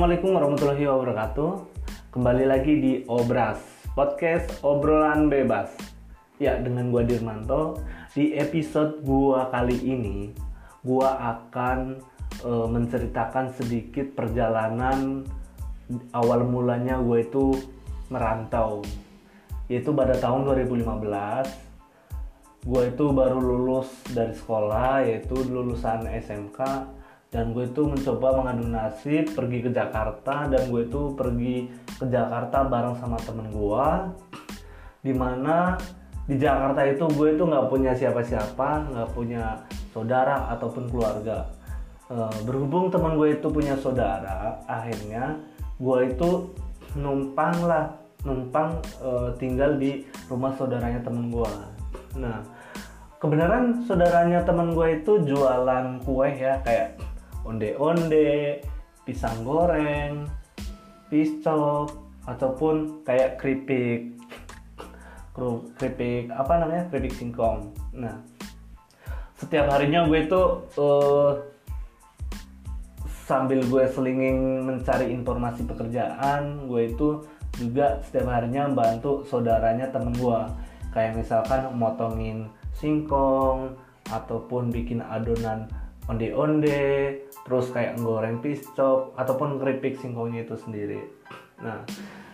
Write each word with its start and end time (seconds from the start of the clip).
Assalamualaikum 0.00 0.32
warahmatullahi 0.32 0.88
wabarakatuh. 0.88 1.50
Kembali 2.08 2.48
lagi 2.48 2.72
di 2.72 2.92
Obras, 3.04 3.60
podcast 3.92 4.48
obrolan 4.64 5.28
bebas. 5.28 5.76
Ya, 6.40 6.56
dengan 6.56 6.88
gua 6.88 7.04
Dirmanto. 7.04 7.76
Di 8.16 8.32
episode 8.32 9.04
gua 9.04 9.52
kali 9.52 9.76
ini, 9.76 10.32
gua 10.80 11.36
akan 11.36 12.00
e, 12.32 12.48
menceritakan 12.48 13.52
sedikit 13.52 14.16
perjalanan 14.16 15.28
awal 16.16 16.48
mulanya 16.48 16.96
gue 17.04 17.20
itu 17.20 17.60
merantau. 18.08 18.80
Yaitu 19.68 19.92
pada 19.92 20.16
tahun 20.16 20.48
2015 20.48 22.64
gue 22.64 22.82
itu 22.88 23.04
baru 23.12 23.36
lulus 23.36 23.92
dari 24.16 24.32
sekolah 24.32 25.04
yaitu 25.04 25.36
lulusan 25.44 26.08
SMK 26.08 26.88
dan 27.30 27.54
gue 27.54 27.62
itu 27.62 27.86
mencoba 27.86 28.42
mengadu 28.42 28.66
nasib 28.66 29.30
pergi 29.38 29.62
ke 29.62 29.70
Jakarta 29.70 30.50
dan 30.50 30.66
gue 30.66 30.82
itu 30.82 31.14
pergi 31.14 31.70
ke 31.94 32.10
Jakarta 32.10 32.66
bareng 32.66 32.98
sama 32.98 33.14
temen 33.22 33.54
gue. 33.54 33.86
Di 35.00 35.14
mana 35.14 35.78
di 36.26 36.34
Jakarta 36.34 36.82
itu 36.82 37.06
gue 37.14 37.38
itu 37.38 37.42
nggak 37.46 37.70
punya 37.70 37.94
siapa-siapa 37.94 38.90
nggak 38.90 39.10
punya 39.14 39.62
saudara 39.94 40.50
ataupun 40.58 40.90
keluarga. 40.90 41.46
E, 42.10 42.18
berhubung 42.42 42.90
temen 42.90 43.14
gue 43.14 43.38
itu 43.38 43.46
punya 43.46 43.78
saudara 43.78 44.58
akhirnya 44.66 45.38
gue 45.78 45.98
itu 46.10 46.50
numpang 46.98 47.54
lah 47.62 47.94
numpang 48.26 48.74
e, 48.98 49.10
tinggal 49.38 49.78
di 49.78 50.02
rumah 50.26 50.50
saudaranya 50.58 50.98
temen 51.06 51.30
gue. 51.30 51.52
Nah, 52.18 52.42
kebenaran 53.22 53.86
saudaranya 53.86 54.42
temen 54.42 54.74
gue 54.74 54.98
itu 54.98 55.22
jualan 55.30 56.02
kue 56.02 56.26
ya 56.34 56.58
kayak 56.66 56.98
onde-onde, 57.44 58.60
pisang 59.04 59.42
goreng, 59.42 60.28
piscok, 61.08 61.90
ataupun 62.28 63.02
kayak 63.02 63.40
keripik, 63.40 64.14
keripik 65.80 66.28
apa 66.30 66.52
namanya? 66.60 66.84
Keripik 66.92 67.16
singkong. 67.16 67.72
Nah, 67.96 68.20
setiap 69.34 69.72
harinya 69.72 70.04
gue 70.04 70.28
itu 70.28 70.42
uh, 70.76 71.32
sambil 73.24 73.62
gue 73.64 73.84
selinging 73.88 74.66
mencari 74.66 75.10
informasi 75.14 75.64
pekerjaan, 75.64 76.68
gue 76.68 76.92
itu 76.92 77.24
juga 77.58 77.98
setiap 78.04 78.30
harinya 78.30 78.68
bantu 78.70 79.24
saudaranya 79.26 79.88
temen 79.90 80.12
gue. 80.14 80.40
Kayak 80.90 81.22
misalkan 81.22 81.70
motongin 81.78 82.50
singkong 82.74 83.78
ataupun 84.10 84.74
bikin 84.74 84.98
adonan 85.06 85.70
onde-onde 86.10 87.22
terus 87.46 87.70
kayak 87.70 87.94
goreng 88.02 88.42
piscok 88.42 89.14
ataupun 89.14 89.62
keripik 89.62 89.94
singkongnya 90.02 90.42
itu 90.42 90.58
sendiri. 90.58 91.00
Nah 91.62 91.86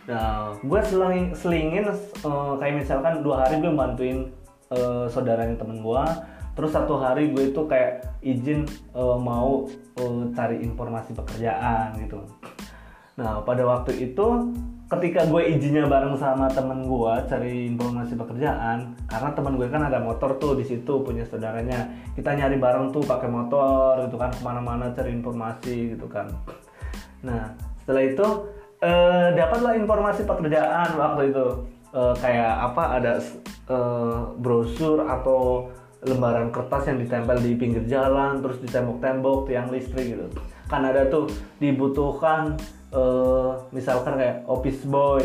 nah 0.07 0.55
gue 0.63 0.81
seling, 0.87 1.35
selingin 1.35 1.91
uh, 2.23 2.55
kayak 2.63 2.81
misalkan 2.81 3.27
dua 3.27 3.45
hari 3.45 3.59
gue 3.59 3.75
bantuin 3.75 4.31
uh, 4.71 5.11
saudaranya 5.11 5.59
temen 5.59 5.83
gue 5.83 6.05
terus 6.57 6.73
satu 6.73 6.97
hari 6.97 7.35
gue 7.37 7.53
itu 7.53 7.63
kayak 7.69 8.07
izin 8.25 8.65
uh, 8.97 9.19
mau 9.21 9.69
uh, 10.01 10.23
cari 10.33 10.63
informasi 10.65 11.13
pekerjaan 11.13 12.01
gitu. 12.01 12.23
Nah 13.21 13.43
pada 13.45 13.67
waktu 13.67 14.09
itu 14.09 14.57
ketika 14.87 15.27
gue 15.27 15.43
izinnya 15.51 15.91
bareng 15.91 16.15
sama 16.15 16.47
temen 16.47 16.87
gue 16.87 17.15
cari 17.27 17.75
informasi 17.75 18.15
pekerjaan 18.15 18.95
karena 19.11 19.31
temen 19.35 19.59
gue 19.59 19.67
kan 19.67 19.83
ada 19.83 19.99
motor 19.99 20.39
tuh 20.39 20.55
di 20.55 20.63
situ 20.63 21.03
punya 21.03 21.27
saudaranya. 21.27 21.91
Kita 22.15 22.39
nyari 22.39 22.55
bareng 22.55 22.95
tuh 22.95 23.03
pakai 23.03 23.27
motor 23.27 24.07
gitu 24.07 24.15
kan 24.15 24.31
ke 24.31 24.41
mana-mana 24.47 24.95
cari 24.95 25.11
informasi 25.11 25.99
gitu 25.99 26.07
kan. 26.07 26.31
Nah 27.27 27.51
setelah 27.83 28.03
itu 28.07 28.27
eh, 28.79 29.29
dapatlah 29.35 29.75
informasi 29.75 30.23
pekerjaan 30.23 30.95
waktu 30.95 31.35
itu. 31.35 31.47
Eh, 31.91 32.15
kayak 32.23 32.55
apa 32.71 32.83
ada 33.03 33.13
eh, 33.67 34.21
brosur 34.39 35.03
atau 35.03 35.67
lembaran 36.07 36.55
kertas 36.55 36.87
yang 36.87 37.03
ditempel 37.03 37.43
di 37.43 37.59
pinggir 37.59 37.83
jalan 37.91 38.39
terus 38.39 38.63
di 38.63 38.71
tembok-tembok 38.71 39.51
tiang 39.51 39.67
listrik 39.75 40.15
gitu. 40.15 40.31
Kan 40.71 40.87
ada 40.87 41.11
tuh 41.11 41.27
dibutuhkan 41.59 42.55
uh, 42.97 43.61
misalkan 43.71 44.17
kayak 44.17 44.41
office 44.49 44.83
boy 44.89 45.21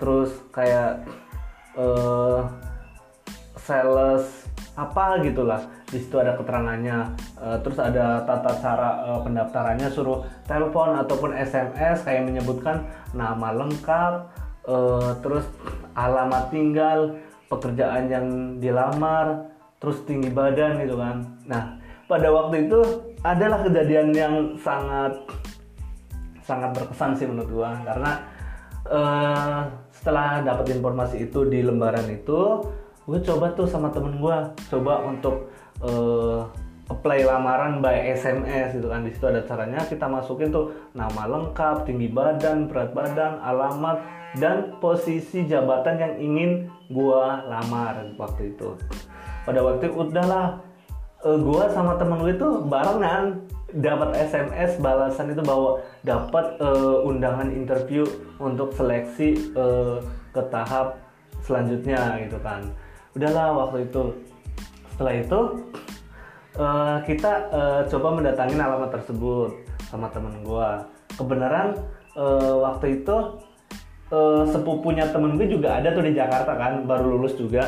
terus 0.00 0.32
kayak 0.50 1.04
uh, 1.76 2.48
sales 3.60 4.48
apa 4.72 5.20
gitulah. 5.20 5.60
Di 5.92 6.00
situ 6.00 6.16
ada 6.16 6.32
keterangannya. 6.40 7.12
Uh, 7.36 7.60
terus 7.60 7.76
ada 7.76 8.24
tata 8.24 8.56
cara 8.58 8.90
uh, 9.04 9.20
pendaftarannya 9.20 9.92
suruh 9.92 10.24
telepon 10.48 10.96
ataupun 10.96 11.36
SMS 11.36 12.02
kayak 12.08 12.24
menyebutkan 12.24 12.88
nama 13.12 13.52
lengkap 13.52 14.12
uh, 14.66 15.12
terus 15.20 15.44
alamat 15.92 16.48
tinggal 16.48 17.20
pekerjaan 17.52 18.08
yang 18.08 18.26
dilamar 18.56 19.52
terus 19.76 20.00
tinggi 20.08 20.32
badan 20.32 20.80
gitu 20.80 20.96
kan. 20.96 21.20
Nah 21.44 21.76
pada 22.08 22.32
waktu 22.32 22.66
itu 22.66 22.80
adalah 23.22 23.60
kejadian 23.62 24.08
yang 24.16 24.34
sangat 24.58 25.12
sangat 26.42 26.74
berkesan 26.76 27.16
sih 27.16 27.26
menurut 27.26 27.50
gua. 27.50 27.70
Karena 27.82 28.12
uh, 28.90 29.60
setelah 29.94 30.42
dapat 30.42 30.74
informasi 30.74 31.30
itu 31.30 31.46
di 31.46 31.62
lembaran 31.62 32.06
itu 32.10 32.62
gue 33.02 33.18
coba 33.18 33.50
tuh 33.58 33.66
sama 33.66 33.90
temen 33.90 34.22
gue 34.22 34.36
coba 34.70 35.02
untuk 35.02 35.50
uh, 35.82 36.46
apply 36.86 37.24
lamaran 37.24 37.80
by 37.80 38.12
SMS 38.12 38.76
gitu 38.76 38.92
kan. 38.92 39.06
Di 39.06 39.10
situ 39.14 39.24
ada 39.26 39.42
caranya 39.46 39.80
kita 39.86 40.06
masukin 40.06 40.52
tuh 40.52 40.74
nama 40.92 41.24
lengkap 41.30 41.88
tinggi 41.88 42.12
badan 42.12 42.68
berat 42.68 42.92
badan 42.92 43.40
alamat 43.40 44.02
dan 44.36 44.76
posisi 44.80 45.44
jabatan 45.44 46.00
yang 46.00 46.14
ingin 46.16 46.50
gua 46.88 47.44
lamar 47.48 48.00
waktu 48.16 48.56
itu. 48.56 48.76
Pada 49.44 49.60
waktu 49.60 49.92
itu 49.92 49.96
udahlah 49.96 50.60
uh, 51.24 51.38
gua 51.40 51.68
sama 51.72 51.96
temen 52.00 52.20
gue 52.20 52.32
itu 52.36 52.48
barengan 52.68 53.44
dapat 53.72 54.12
SMS 54.16 54.76
balasan 54.80 55.32
itu 55.32 55.40
bahwa 55.40 55.80
dapat 56.04 56.60
uh, 56.60 57.06
undangan 57.08 57.48
interview 57.48 58.04
untuk 58.36 58.76
seleksi 58.76 59.52
uh, 59.56 59.96
ke 60.36 60.42
tahap 60.52 61.00
selanjutnya 61.40 62.20
gitu 62.20 62.36
kan. 62.44 62.68
Udahlah 63.16 63.56
waktu 63.56 63.88
itu. 63.88 64.12
Setelah 64.92 65.14
itu 65.16 65.40
uh, 66.60 66.98
kita 67.08 67.32
uh, 67.48 67.80
coba 67.88 68.08
mendatangi 68.20 68.60
alamat 68.60 68.92
tersebut 68.92 69.50
sama 69.88 70.08
temen 70.12 70.44
gue 70.44 70.68
kebenaran 71.16 71.76
uh, 72.16 72.60
waktu 72.64 73.00
itu 73.00 73.16
uh, 74.12 74.44
sepupunya 74.48 75.08
temen 75.12 75.36
gue 75.40 75.48
juga 75.48 75.80
ada 75.80 75.92
tuh 75.92 76.04
di 76.04 76.12
Jakarta 76.12 76.52
kan 76.56 76.84
baru 76.84 77.16
lulus 77.16 77.40
juga. 77.40 77.64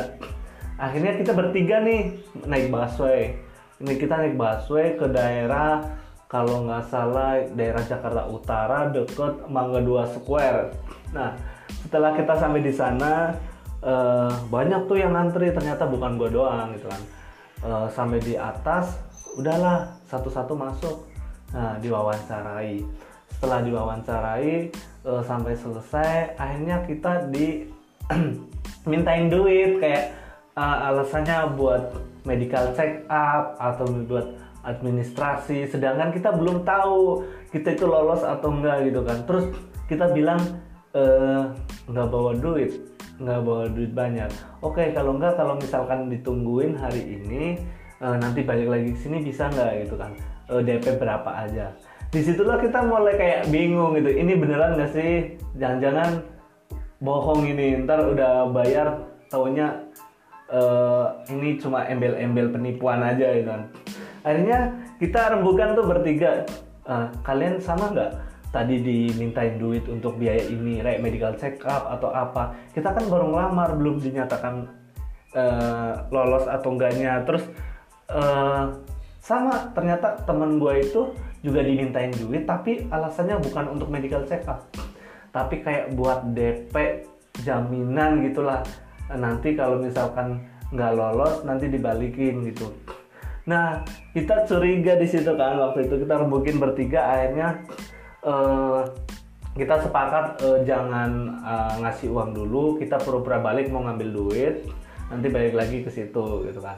Akhirnya 0.75 1.15
kita 1.17 1.31
bertiga 1.31 1.81
nih 1.81 2.19
naik 2.45 2.67
busway 2.67 3.44
ini 3.83 3.93
kita 3.99 4.15
naik 4.15 4.39
busway 4.39 4.95
ke 4.95 5.05
daerah 5.11 5.83
kalau 6.31 6.63
nggak 6.67 6.83
salah 6.87 7.43
daerah 7.53 7.83
Jakarta 7.83 8.23
Utara 8.27 8.89
deket 8.89 9.45
Mangga 9.51 9.83
Dua 9.83 10.07
Square. 10.07 10.73
Nah 11.11 11.35
setelah 11.83 12.15
kita 12.15 12.33
sampai 12.39 12.61
di 12.63 12.73
sana 12.73 13.35
uh, 13.83 14.31
banyak 14.47 14.87
tuh 14.87 14.97
yang 14.97 15.13
ngantri 15.13 15.51
ternyata 15.51 15.85
bukan 15.85 16.15
gue 16.15 16.29
doang 16.31 16.71
gitu 16.75 16.87
kan. 16.87 17.01
Uh, 17.63 17.87
sampai 17.91 18.19
di 18.23 18.35
atas 18.39 18.95
udahlah 19.35 19.91
satu-satu 20.07 20.55
masuk. 20.55 20.95
Nah 21.51 21.75
diwawancarai. 21.83 22.79
Setelah 23.35 23.59
diwawancarai 23.59 24.71
uh, 25.03 25.21
sampai 25.21 25.53
selesai 25.53 26.39
akhirnya 26.39 26.79
kita 26.87 27.27
di 27.27 27.67
mintain 28.91 29.27
duit 29.27 29.83
kayak 29.83 30.15
uh, 30.55 30.89
alasannya 30.89 31.53
buat 31.53 32.14
medical 32.25 32.73
check 32.73 33.05
up 33.07 33.55
atau 33.61 33.85
buat 34.05 34.35
administrasi. 34.65 35.69
Sedangkan 35.69 36.09
kita 36.11 36.33
belum 36.33 36.65
tahu 36.65 37.23
kita 37.53 37.77
itu 37.77 37.85
lolos 37.85 38.25
atau 38.25 38.49
enggak 38.51 38.89
gitu 38.89 39.01
kan. 39.05 39.17
Terus 39.29 39.45
kita 39.85 40.11
bilang 40.11 40.41
e, 40.91 41.03
nggak 41.87 42.07
bawa 42.09 42.33
duit 42.35 42.73
nggak 43.15 43.41
bawa 43.47 43.71
duit 43.71 43.95
banyak. 43.95 44.27
Oke 44.59 44.91
kalau 44.91 45.15
enggak 45.15 45.39
kalau 45.39 45.55
misalkan 45.55 46.11
ditungguin 46.11 46.75
hari 46.75 47.21
ini 47.21 47.55
e, 48.01 48.07
nanti 48.19 48.43
balik 48.43 48.67
lagi 48.67 48.91
ke 48.91 48.99
sini 48.99 49.23
bisa 49.23 49.47
nggak 49.47 49.87
gitu 49.87 49.95
kan? 49.95 50.11
E, 50.51 50.53
eh, 50.59 50.61
DP 50.65 50.99
berapa 50.99 51.31
aja. 51.47 51.71
Di 52.11 52.21
situlah 52.25 52.59
kita 52.59 52.83
mulai 52.83 53.15
kayak 53.15 53.41
bingung 53.53 53.95
gitu. 53.95 54.11
Ini 54.11 54.33
beneran 54.35 54.75
nggak 54.75 54.91
sih? 54.91 55.11
Jangan-jangan 55.55 56.25
bohong 56.99 57.47
ini. 57.47 57.85
Ntar 57.85 58.11
udah 58.11 58.51
bayar 58.51 59.03
taunya 59.31 59.84
uh, 60.51 61.21
ini 61.31 61.57
cuma 61.57 61.85
embel-embel 61.85 62.51
penipuan 62.53 63.01
aja 63.01 63.33
gitu 63.33 63.49
kan. 63.49 63.63
Akhirnya 64.25 64.59
kita 64.97 65.37
rembukan 65.37 65.77
tuh 65.77 65.85
bertiga. 65.85 66.45
Uh, 66.85 67.09
kalian 67.25 67.57
sama 67.57 67.89
nggak? 67.93 68.11
Tadi 68.53 68.79
dimintain 68.79 69.59
duit 69.59 69.83
untuk 69.91 70.15
biaya 70.15 70.47
ini 70.47 70.79
kayak 70.79 71.01
medical 71.03 71.33
check 71.35 71.59
up 71.65 71.89
atau 71.91 72.13
apa. 72.13 72.55
Kita 72.71 72.93
kan 72.95 73.05
baru 73.09 73.29
ngelamar 73.33 73.75
belum 73.75 73.99
dinyatakan 73.99 74.55
uh, 75.35 75.93
lolos 76.13 76.47
atau 76.47 76.69
enggaknya. 76.71 77.25
Terus 77.27 77.43
uh, 78.13 78.71
sama 79.25 79.73
ternyata 79.73 80.21
temen 80.23 80.61
gue 80.61 80.85
itu 80.85 81.01
juga 81.41 81.65
dimintain 81.65 82.13
duit 82.13 82.45
tapi 82.45 82.85
alasannya 82.93 83.41
bukan 83.41 83.73
untuk 83.73 83.89
medical 83.89 84.21
check 84.25 84.45
up 84.45 84.69
tapi 85.33 85.65
kayak 85.65 85.97
buat 85.97 86.29
DP 86.31 87.05
jaminan 87.41 88.21
gitulah 88.21 88.61
nanti 89.13 89.53
kalau 89.53 89.77
misalkan 89.77 90.41
nggak 90.73 90.91
lolos 90.97 91.45
nanti 91.45 91.69
dibalikin 91.69 92.41
gitu. 92.49 92.73
Nah 93.45 93.85
kita 94.17 94.49
curiga 94.49 94.97
di 94.97 95.05
situ 95.05 95.29
kan 95.37 95.61
waktu 95.61 95.85
itu. 95.85 96.01
Kita 96.01 96.17
rembukin 96.17 96.57
bertiga 96.57 97.13
akhirnya 97.13 97.61
uh, 98.25 98.81
kita 99.53 99.85
sepakat 99.85 100.41
uh, 100.41 100.59
jangan 100.65 101.37
uh, 101.45 101.73
ngasih 101.85 102.09
uang 102.09 102.33
dulu. 102.33 102.81
Kita 102.81 102.97
pura-pura 102.97 103.37
balik 103.37 103.69
mau 103.69 103.85
ngambil 103.85 104.09
duit 104.09 104.55
nanti 105.05 105.29
balik 105.29 105.53
lagi 105.53 105.85
ke 105.85 105.89
situ 105.93 106.49
gitu 106.49 106.59
kan. 106.59 106.77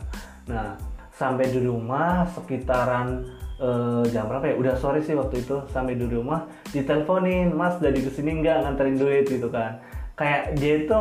Nah 0.52 0.76
sampai 1.16 1.48
di 1.50 1.64
rumah 1.64 2.28
sekitaran 2.36 3.24
uh, 3.64 4.04
jam 4.12 4.28
berapa 4.28 4.52
ya? 4.52 4.56
Udah 4.60 4.76
sore 4.76 5.00
sih 5.00 5.16
waktu 5.16 5.48
itu. 5.48 5.64
Sampai 5.72 5.96
di 5.96 6.04
rumah 6.04 6.44
diteleponin 6.76 7.56
mas 7.56 7.80
jadi 7.80 7.98
ke 8.04 8.12
sini 8.12 8.44
nggak 8.44 8.68
nganterin 8.68 9.00
duit? 9.00 9.26
Gitu 9.32 9.48
kan. 9.48 9.80
Kayak 10.20 10.60
dia 10.60 10.84
itu 10.84 11.00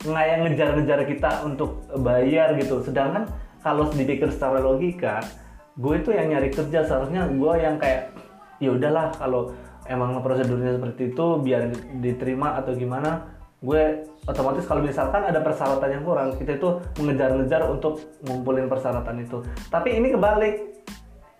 nggak 0.00 0.26
yang 0.26 0.40
ngejar-ngejar 0.48 1.00
kita 1.04 1.30
untuk 1.44 1.84
bayar 2.00 2.56
gitu. 2.56 2.80
Sedangkan 2.80 3.28
kalau 3.60 3.92
dipikir 3.92 4.32
secara 4.32 4.60
logika 4.60 5.20
gue 5.76 5.94
itu 6.00 6.10
yang 6.12 6.32
nyari 6.32 6.48
kerja. 6.48 6.84
Seharusnya 6.88 7.28
gue 7.28 7.52
yang 7.60 7.76
kayak 7.76 8.16
ya 8.60 8.72
udahlah 8.72 9.12
kalau 9.16 9.52
emang 9.88 10.20
prosedurnya 10.24 10.76
seperti 10.76 11.12
itu 11.12 11.26
biar 11.40 11.72
diterima 12.00 12.60
atau 12.60 12.72
gimana 12.76 13.26
gue 13.60 14.08
otomatis 14.24 14.64
kalau 14.64 14.80
misalkan 14.80 15.20
ada 15.20 15.44
persyaratan 15.44 16.00
yang 16.00 16.04
kurang 16.04 16.32
kita 16.40 16.56
itu 16.56 16.80
mengejar-ngejar 16.96 17.68
untuk 17.68 18.00
ngumpulin 18.24 18.72
persyaratan 18.72 19.20
itu. 19.20 19.44
Tapi 19.68 20.00
ini 20.00 20.16
kebalik. 20.16 20.54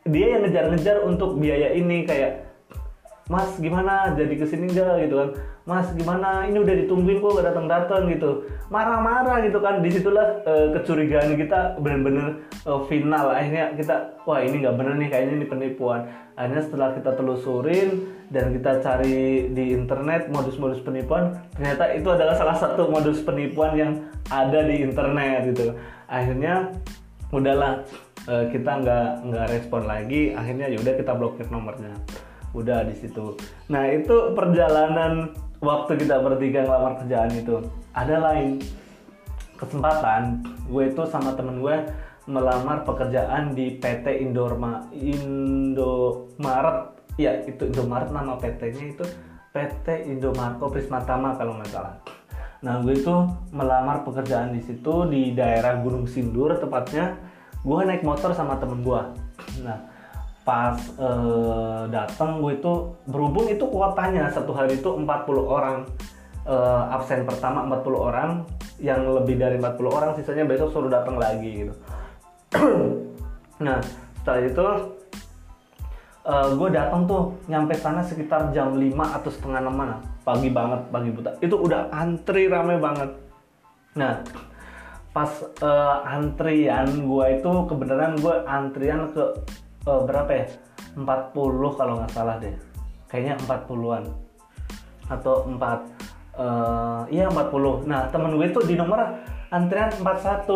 Dia 0.09 0.37
yang 0.37 0.49
ngejar-ngejar 0.49 1.05
untuk 1.05 1.37
biaya 1.37 1.77
ini 1.77 2.09
kayak 2.09 2.50
mas 3.31 3.55
gimana? 3.63 4.11
Jadi 4.19 4.35
ke 4.35 4.45
sini 4.45 4.67
enggak 4.67 5.07
gitu 5.07 5.15
kan. 5.23 5.31
Mas 5.63 5.87
gimana? 5.95 6.51
Ini 6.51 6.59
udah 6.59 6.75
ditungguin 6.83 7.23
kok 7.23 7.39
gak 7.39 7.47
datang 7.55 7.67
datang 7.71 8.03
gitu. 8.11 8.43
Marah-marah 8.75 9.47
gitu 9.47 9.63
kan. 9.63 9.79
Di 9.79 9.91
situlah 9.95 10.43
uh, 10.43 10.75
kecurigaan 10.75 11.39
kita 11.39 11.79
bener-bener 11.79 12.43
uh, 12.67 12.83
final. 12.91 13.31
Akhirnya 13.31 13.71
kita 13.79 14.19
wah 14.27 14.43
ini 14.43 14.67
nggak 14.67 14.75
bener 14.75 14.95
nih 14.99 15.09
kayaknya 15.15 15.35
ini 15.39 15.47
penipuan. 15.47 16.11
Akhirnya 16.35 16.63
setelah 16.67 16.89
kita 16.99 17.11
telusurin 17.15 17.89
dan 18.35 18.51
kita 18.51 18.83
cari 18.83 19.47
di 19.55 19.65
internet 19.79 20.27
modus-modus 20.31 20.83
penipuan 20.83 21.35
ternyata 21.55 21.91
itu 21.95 22.07
adalah 22.11 22.35
salah 22.39 22.55
satu 22.55 22.87
modus 22.87 23.23
penipuan 23.23 23.79
yang 23.79 23.93
ada 24.27 24.67
di 24.67 24.83
internet 24.83 25.55
gitu. 25.55 25.79
Akhirnya 26.11 26.75
udahlah 27.31 27.87
uh, 28.27 28.51
kita 28.51 28.83
nggak 28.83 29.07
nggak 29.23 29.47
respon 29.55 29.87
lagi. 29.87 30.35
Akhirnya 30.35 30.67
yaudah 30.67 30.99
kita 30.99 31.15
blokir 31.15 31.47
nomornya 31.47 31.95
udah 32.57 32.87
di 32.87 32.95
situ. 32.99 33.39
Nah 33.71 33.87
itu 33.91 34.35
perjalanan 34.35 35.35
waktu 35.63 36.01
kita 36.01 36.19
bertiga 36.25 36.67
ngelamar 36.67 37.05
kerjaan 37.05 37.33
itu. 37.37 37.63
Ada 37.95 38.17
lain 38.19 38.59
kesempatan 39.61 40.41
gue 40.73 40.89
itu 40.89 41.03
sama 41.11 41.37
temen 41.37 41.61
gue 41.61 41.77
melamar 42.31 42.87
pekerjaan 42.87 43.53
di 43.53 43.77
PT 43.77 44.25
Indorma 44.25 44.89
Indomaret. 44.95 46.97
Ya 47.21 47.37
itu 47.45 47.69
Indomaret 47.69 48.09
nama 48.15 48.41
PT-nya 48.41 48.97
itu 48.97 49.05
PT 49.51 50.09
Indomarko 50.09 50.71
Prismatama 50.71 51.37
kalau 51.37 51.59
nggak 51.59 51.71
salah. 51.75 51.99
Nah 52.63 52.81
gue 52.81 52.97
itu 52.97 53.15
melamar 53.51 54.07
pekerjaan 54.07 54.55
di 54.55 54.63
situ 54.63 55.11
di 55.11 55.35
daerah 55.35 55.83
Gunung 55.83 56.07
Sindur 56.07 56.55
tepatnya. 56.57 57.19
Gue 57.61 57.85
naik 57.85 58.07
motor 58.07 58.33
sama 58.33 58.57
temen 58.57 58.81
gue. 58.81 59.03
Nah 59.67 59.90
pas 60.45 60.77
uh, 60.97 61.85
datang 61.93 62.41
gue 62.41 62.57
itu 62.57 62.73
berhubung 63.05 63.47
itu 63.53 63.65
kuotanya 63.69 64.33
satu 64.33 64.57
hari 64.57 64.81
itu 64.81 64.89
40 64.89 65.07
orang. 65.45 65.85
Uh, 66.41 66.89
absen 66.97 67.29
pertama 67.29 67.69
40 67.69 68.01
orang 68.01 68.31
yang 68.81 69.05
lebih 69.05 69.37
dari 69.37 69.61
40 69.61 69.77
orang 69.93 70.11
sisanya 70.17 70.49
besok 70.49 70.73
suruh 70.73 70.89
datang 70.89 71.21
lagi 71.21 71.67
gitu. 71.67 71.75
Nah 73.61 73.77
setelah 74.17 74.41
itu 74.41 74.67
uh, 76.25 76.49
gue 76.57 76.69
datang 76.73 77.05
tuh 77.05 77.37
nyampe 77.45 77.77
sana 77.77 78.01
sekitar 78.01 78.49
jam 78.57 78.73
5 78.73 78.81
atau 78.97 79.29
setengah 79.29 79.61
6 79.69 79.69
mana 79.69 80.01
pagi 80.25 80.49
banget 80.49 80.81
pagi 80.89 81.11
buta. 81.13 81.31
Itu 81.45 81.61
udah 81.61 81.93
antri 81.93 82.49
rame 82.49 82.81
banget. 82.81 83.11
Nah 84.01 84.25
pas 85.13 85.29
uh, 85.61 86.07
antrian 86.09 86.89
gue 87.05 87.27
itu 87.37 87.51
kebenaran 87.69 88.17
gue 88.17 88.35
antrian 88.49 89.13
ke 89.13 89.25
uh, 89.87 90.03
berapa 90.05 90.31
ya? 90.33 90.47
40 90.99 91.79
kalau 91.79 91.93
nggak 92.03 92.13
salah 92.13 92.37
deh. 92.43 92.53
Kayaknya 93.07 93.35
40-an 93.47 94.05
atau 95.11 95.43
4 95.43 95.59
uh, 95.59 95.75
eh, 97.11 97.19
iya 97.19 97.27
40 97.27 97.91
nah 97.91 98.07
temen 98.15 98.39
gue 98.39 98.47
tuh 98.55 98.63
di 98.63 98.79
nomor 98.79 99.03
antrian 99.51 99.91
41 99.99 100.47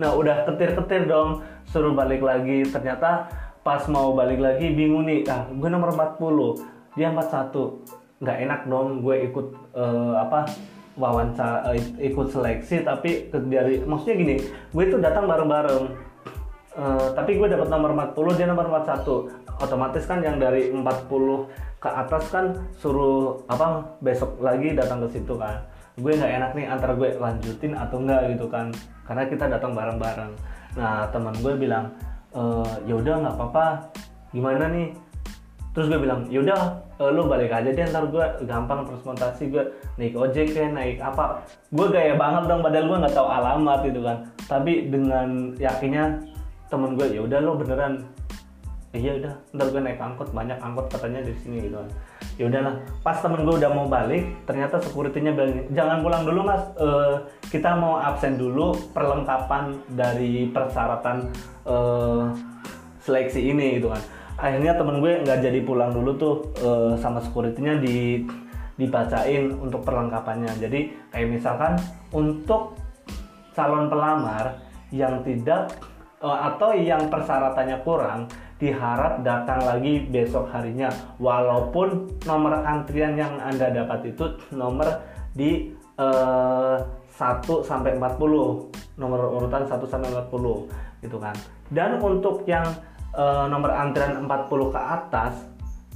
nah 0.00 0.10
udah 0.16 0.48
ketir-ketir 0.48 1.08
dong. 1.08 1.42
Suruh 1.68 1.96
balik 1.96 2.20
lagi. 2.20 2.64
Ternyata 2.68 3.28
pas 3.62 3.84
mau 3.88 4.12
balik 4.12 4.40
lagi 4.40 4.72
bingung 4.72 5.08
nih. 5.08 5.24
Ah 5.28 5.48
gue 5.48 5.68
nomor 5.68 5.92
40 5.92 6.96
dia 6.96 7.08
41 7.08 8.12
nggak 8.22 8.38
enak 8.46 8.60
dong 8.70 9.02
gue 9.02 9.16
ikut 9.32 9.46
uh, 9.74 10.14
apa 10.22 10.46
wawancara 10.94 11.72
uh, 11.72 11.76
ikut 11.98 12.30
seleksi 12.30 12.86
tapi 12.86 13.32
dari 13.32 13.82
maksudnya 13.82 14.14
gini 14.14 14.36
gue 14.70 14.84
itu 14.86 14.96
datang 15.02 15.26
bareng-bareng 15.26 15.90
Uh, 16.72 17.12
tapi 17.12 17.36
gue 17.36 17.52
dapat 17.52 17.68
nomor 17.68 17.92
40 17.92 18.40
dia 18.40 18.48
nomor 18.48 18.64
41 18.64 19.04
otomatis 19.60 20.08
kan 20.08 20.24
yang 20.24 20.40
dari 20.40 20.72
40 20.72 20.80
ke 21.76 21.88
atas 21.90 22.24
kan 22.32 22.56
suruh 22.80 23.44
apa 23.44 23.84
besok 24.00 24.40
lagi 24.40 24.72
datang 24.72 25.04
ke 25.04 25.20
situ 25.20 25.36
kan. 25.36 25.60
Gue 26.00 26.16
nggak 26.16 26.32
enak 26.32 26.50
nih 26.56 26.66
antara 26.72 26.96
gue 26.96 27.12
lanjutin 27.20 27.76
atau 27.76 28.00
enggak 28.00 28.24
gitu 28.32 28.48
kan 28.48 28.72
karena 29.04 29.28
kita 29.28 29.44
datang 29.52 29.76
bareng-bareng. 29.76 30.32
Nah 30.80 31.04
teman 31.12 31.36
gue 31.44 31.52
bilang 31.60 31.92
e, 32.32 32.42
ya 32.88 32.96
udah 32.96 33.14
nggak 33.20 33.36
apa-apa. 33.36 33.66
Gimana 34.32 34.72
nih? 34.72 34.96
Terus 35.76 35.92
gue 35.92 36.00
bilang 36.00 36.24
yaudah 36.32 36.80
uh, 37.00 37.10
lu 37.12 37.28
balik 37.28 37.52
aja 37.52 37.68
deh 37.68 37.84
ntar 37.88 38.04
gue 38.08 38.24
gampang 38.44 38.84
transportasi 38.84 39.48
gue 39.48 39.64
naik 39.96 40.16
ojek 40.16 40.52
ya 40.52 40.68
naik 40.68 41.00
apa. 41.00 41.44
Gue 41.68 41.88
gaya 41.92 42.16
banget 42.16 42.48
dong 42.48 42.64
padahal 42.64 42.86
gue 42.88 42.98
nggak 43.04 43.14
tahu 43.16 43.28
alamat 43.28 43.80
gitu 43.88 44.00
kan. 44.00 44.16
Tapi 44.48 44.92
dengan 44.92 45.56
yakinnya 45.56 46.31
temen 46.72 46.96
gue 46.96 47.06
ya 47.12 47.20
udah 47.20 47.38
lo 47.44 47.60
beneran. 47.60 48.00
Iya 48.92 49.16
udah 49.16 49.32
ntar 49.56 49.72
gue 49.72 49.80
naik 49.80 50.00
angkot 50.00 50.36
banyak 50.36 50.60
angkot 50.60 50.88
katanya 50.92 51.24
di 51.24 51.32
sini 51.40 51.64
gitu 51.68 51.80
kan. 51.80 51.88
Ya 52.36 52.44
udahlah. 52.48 52.74
Pas 53.00 53.16
temen 53.20 53.44
gue 53.44 53.54
udah 53.56 53.70
mau 53.72 53.88
balik 53.88 54.44
ternyata 54.44 54.80
securitynya 54.80 55.32
bilang 55.32 55.52
jangan 55.72 55.98
pulang 56.04 56.22
dulu 56.28 56.40
mas. 56.44 56.60
Uh, 56.76 57.24
kita 57.48 57.72
mau 57.76 57.96
absen 58.00 58.36
dulu 58.36 58.76
perlengkapan 58.92 59.76
dari 59.92 60.48
persyaratan 60.52 61.28
uh, 61.68 62.32
seleksi 63.00 63.52
ini 63.52 63.80
gitu 63.80 63.92
kan. 63.92 64.00
Akhirnya 64.36 64.76
temen 64.76 65.00
gue 65.00 65.24
nggak 65.24 65.40
jadi 65.40 65.60
pulang 65.64 65.92
dulu 65.92 66.10
tuh 66.16 66.34
uh, 66.60 66.92
sama 66.96 67.20
securitynya 67.20 67.80
di 67.80 68.28
dibacain 68.76 69.56
untuk 69.56 69.88
perlengkapannya. 69.88 70.52
Jadi 70.60 71.08
kayak 71.08 71.28
misalkan 71.32 71.80
untuk 72.12 72.76
calon 73.56 73.88
pelamar 73.88 74.60
yang 74.92 75.24
tidak 75.24 75.72
atau 76.22 76.70
yang 76.78 77.10
persyaratannya 77.10 77.82
kurang 77.82 78.30
diharap 78.62 79.26
datang 79.26 79.66
lagi 79.66 80.06
besok 80.06 80.46
harinya. 80.54 80.86
Walaupun 81.18 82.22
nomor 82.22 82.62
antrian 82.62 83.18
yang 83.18 83.42
anda 83.42 83.74
dapat 83.74 84.14
itu 84.14 84.38
nomor 84.54 84.86
di 85.34 85.74
uh, 85.98 86.78
1 86.78 87.42
sampai 87.66 87.98
40 87.98 89.02
nomor 89.02 89.20
urutan 89.34 89.66
1 89.66 89.82
sampai 89.82 90.08
40 90.14 91.02
gitu 91.02 91.18
kan. 91.18 91.34
Dan 91.74 91.98
untuk 91.98 92.46
yang 92.46 92.64
uh, 93.18 93.50
nomor 93.50 93.74
antrian 93.74 94.22
40 94.22 94.74
ke 94.74 94.80
atas 94.80 95.34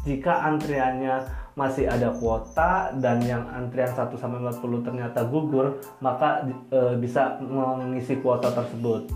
jika 0.07 0.51
antriannya 0.51 1.47
masih 1.57 1.89
ada 1.89 2.13
kuota 2.13 2.93
dan 3.01 3.25
yang 3.25 3.49
antrian 3.49 3.89
1 3.89 4.13
sampai 4.21 4.45
40 4.45 4.87
ternyata 4.87 5.25
gugur 5.25 5.81
maka 6.05 6.45
e, 6.69 7.01
bisa 7.01 7.41
mengisi 7.41 8.21
kuota 8.21 8.53
tersebut 8.53 9.09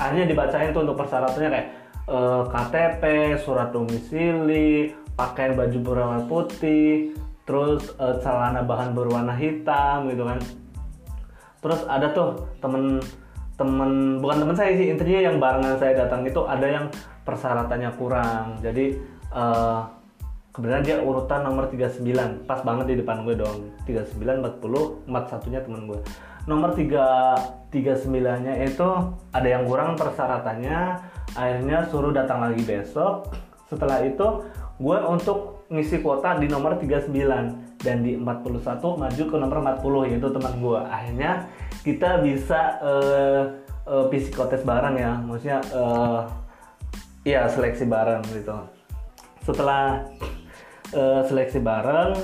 akhirnya 0.00 0.26
dibacain 0.32 0.72
tuh 0.72 0.88
untuk 0.88 0.96
persyaratannya 0.96 1.50
kayak 1.52 1.68
uh, 2.08 2.16
eh, 2.16 2.42
KTP, 2.48 3.02
surat 3.44 3.68
domisili, 3.70 4.96
pakaian 5.12 5.52
baju 5.52 5.78
berwarna 5.84 6.20
putih, 6.24 7.12
terus 7.44 7.92
uh, 8.00 8.16
celana 8.24 8.64
bahan 8.64 8.96
berwarna 8.96 9.36
hitam 9.36 10.08
gitu 10.08 10.24
kan. 10.24 10.40
Terus 11.60 11.80
ada 11.84 12.08
tuh 12.16 12.48
temen 12.64 13.04
temen 13.60 14.16
bukan 14.24 14.48
temen 14.48 14.56
saya 14.56 14.72
sih 14.72 14.88
intinya 14.88 15.20
yang 15.20 15.36
barengan 15.36 15.76
saya 15.76 16.08
datang 16.08 16.24
itu 16.24 16.40
ada 16.48 16.64
yang 16.64 16.86
persyaratannya 17.28 17.90
kurang. 18.00 18.56
Jadi 18.64 18.96
uh, 19.36 19.84
kebenaran 20.50 20.82
dia 20.82 20.98
urutan 20.98 21.46
nomor 21.46 21.70
39 21.70 22.02
pas 22.48 22.60
banget 22.66 22.86
di 22.90 22.96
depan 22.98 23.22
gue 23.22 23.38
dong 23.38 23.70
39 23.86 24.18
40 24.18 25.06
41 25.06 25.52
nya 25.54 25.60
temen 25.62 25.86
gue 25.86 26.00
nomor 26.46 26.72
3 26.76 27.70
39 27.70 28.44
nya 28.44 28.54
itu 28.66 28.88
ada 29.30 29.48
yang 29.48 29.62
kurang 29.62 29.94
persyaratannya 29.94 30.78
akhirnya 31.38 31.86
suruh 31.86 32.10
datang 32.10 32.42
lagi 32.42 32.62
besok. 32.66 33.30
Setelah 33.70 34.02
itu 34.02 34.42
gue 34.80 34.98
untuk 35.06 35.68
ngisi 35.70 36.02
kuota 36.02 36.34
di 36.40 36.50
nomor 36.50 36.74
39 36.82 37.14
dan 37.78 37.96
di 38.02 38.18
41 38.18 38.82
maju 38.82 39.22
ke 39.22 39.36
nomor 39.38 39.58
40 39.62 40.10
yaitu 40.10 40.28
teman 40.34 40.54
gue 40.58 40.80
akhirnya 40.82 41.32
kita 41.86 42.20
bisa 42.20 42.60
uh, 42.82 43.42
uh, 43.86 44.04
psikotes 44.10 44.66
bareng 44.66 44.98
ya 44.98 45.12
maksudnya 45.22 45.58
uh, 45.70 46.26
ya 47.22 47.46
seleksi 47.46 47.86
bareng 47.86 48.24
gitu. 48.34 48.56
Setelah 49.46 50.04
uh, 50.92 51.22
seleksi 51.24 51.62
bareng 51.62 52.18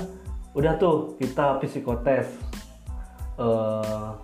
udah 0.57 0.73
tuh 0.75 1.15
kita 1.21 1.61
psikotes 1.61 2.46
uh, 3.37 4.17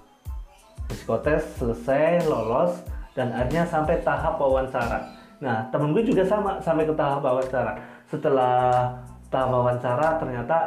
psikotes 0.90 1.58
selesai 1.58 2.26
lolos 2.28 2.84
dan 3.14 3.34
akhirnya 3.34 3.66
sampai 3.70 4.02
tahap 4.02 4.38
wawancara. 4.42 5.10
Nah 5.42 5.70
temen 5.70 5.94
gue 5.94 6.04
juga 6.06 6.26
sama 6.26 6.62
sampai 6.62 6.86
ke 6.90 6.94
tahap 6.94 7.22
wawancara. 7.22 7.78
Setelah 8.10 8.98
tahap 9.30 9.50
wawancara 9.50 10.22
ternyata 10.22 10.58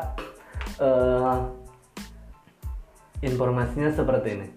uh, 0.83 1.47
informasinya 3.23 3.91
seperti 3.95 4.29
ini. 4.39 4.49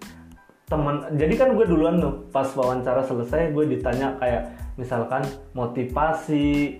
Temen 0.70 1.18
jadi 1.18 1.34
kan 1.34 1.58
gue 1.58 1.66
duluan 1.66 1.98
tuh 1.98 2.30
pas 2.30 2.46
wawancara 2.46 3.02
selesai 3.02 3.50
gue 3.50 3.64
ditanya 3.78 4.14
kayak 4.22 4.54
misalkan 4.78 5.26
motivasi 5.52 6.78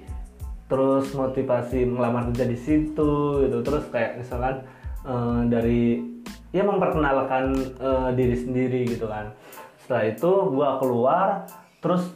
terus 0.71 1.11
motivasi 1.19 1.83
melamar 1.83 2.31
kerja 2.31 2.47
di 2.47 2.59
situ 2.59 3.43
gitu. 3.43 3.59
Terus 3.67 3.85
kayak 3.90 4.23
misalkan 4.23 4.62
uh, 5.02 5.43
dari 5.50 6.07
ya 6.50 6.66
memperkenalkan 6.66 7.54
uh, 7.78 8.11
diri 8.14 8.37
sendiri 8.37 8.87
gitu 8.87 9.07
kan. 9.07 9.35
Setelah 9.83 10.04
itu 10.11 10.30
gue 10.54 10.69
keluar 10.83 11.26
terus 11.83 12.11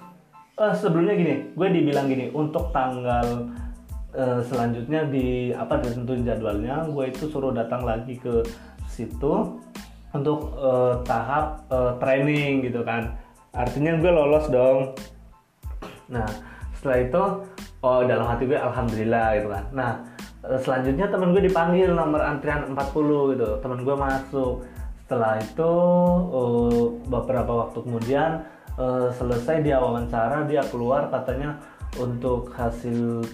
uh, 0.59 0.75
sebelumnya 0.75 1.15
gini 1.19 1.35
gue 1.55 1.69
dibilang 1.71 2.07
gini 2.11 2.31
untuk 2.35 2.71
tanggal 2.71 3.51
uh, 4.15 4.41
selanjutnya 4.47 5.07
di 5.11 5.51
apa 5.55 5.83
ditentuin 5.83 6.27
jadwalnya 6.27 6.87
gue 6.91 7.05
itu 7.11 7.31
suruh 7.31 7.55
datang 7.55 7.83
lagi 7.83 8.19
ke 8.19 8.43
situ 8.91 9.59
untuk 10.15 10.55
uh, 10.55 11.03
tahap 11.03 11.67
uh, 11.71 11.99
training 11.99 12.63
gitu 12.63 12.87
kan. 12.87 13.19
Artinya 13.55 13.99
gue 13.99 14.11
lolos 14.11 14.47
dong. 14.51 14.95
Nah 16.11 16.27
setelah 16.79 16.99
itu 17.03 17.23
oh 17.83 18.01
dalam 18.07 18.27
hati 18.27 18.47
gue 18.47 18.59
alhamdulillah 18.59 19.27
gitu 19.43 19.49
kan. 19.51 19.65
Nah 19.75 19.93
selanjutnya 20.61 21.09
temen 21.09 21.33
gue 21.33 21.43
dipanggil 21.49 21.89
nomor 21.97 22.21
antrian 22.21 22.69
40 22.69 23.33
gitu. 23.37 23.49
Temen 23.65 23.81
gue 23.81 23.97
masuk. 23.97 24.55
Setelah 25.05 25.41
itu 25.41 25.73
uh, 26.33 26.85
beberapa 27.09 27.53
waktu 27.65 27.79
kemudian 27.85 28.45
uh, 28.77 29.09
selesai 29.13 29.61
dia 29.61 29.81
wawancara 29.81 30.49
dia 30.49 30.65
keluar 30.69 31.13
katanya 31.13 31.61
untuk 32.01 32.53
hasil 32.57 33.25